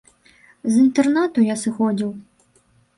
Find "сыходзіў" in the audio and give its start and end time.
1.67-2.15